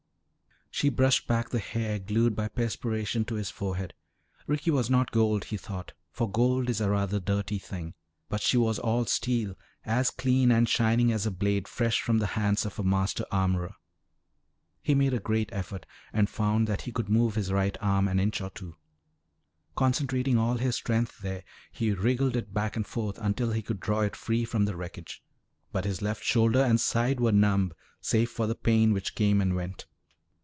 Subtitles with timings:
[0.73, 3.93] She brushed back the hair glued by perspiration to his forehead.
[4.47, 7.93] Ricky was not gold, he thought, for gold is a rather dirty thing.
[8.29, 12.25] But she was all steel, as clean and shining as a blade fresh from the
[12.39, 13.75] hands of a master armorer.
[14.81, 18.17] He made a great effort and found that he could move his right arm an
[18.19, 18.75] inch or two.
[19.75, 24.01] Concentrating all his strength there, he wriggled it back and forth until he could draw
[24.01, 25.21] it free from the wreckage.
[25.73, 29.53] But his left shoulder and side were numb save for the pain which came and
[29.53, 29.85] went.